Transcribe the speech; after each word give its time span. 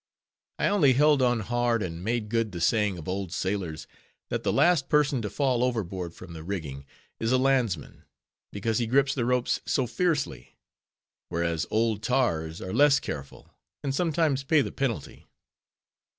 I 0.57 0.67
only 0.67 0.93
held 0.93 1.21
on 1.21 1.41
hard, 1.41 1.83
and 1.83 2.03
made 2.03 2.29
good 2.29 2.53
the 2.53 2.59
saying 2.59 2.97
of 2.97 3.07
old 3.07 3.31
sailors, 3.31 3.85
that 4.29 4.41
the 4.41 4.51
last 4.51 4.89
person 4.89 5.21
to 5.21 5.29
fall 5.29 5.63
overboard 5.63 6.15
from 6.15 6.33
the 6.33 6.41
rigging 6.43 6.87
is 7.19 7.31
a 7.31 7.37
landsman, 7.37 8.05
because 8.51 8.79
he 8.79 8.87
grips 8.87 9.13
the 9.13 9.25
ropes 9.25 9.59
so 9.67 9.85
fiercely; 9.85 10.55
whereas 11.29 11.67
old 11.69 12.01
tars 12.01 12.63
are 12.63 12.73
less 12.73 12.99
careful, 12.99 13.53
and 13.83 13.93
sometimes 13.93 14.43
pay 14.43 14.61
the 14.61 14.71
penalty. 14.71 15.27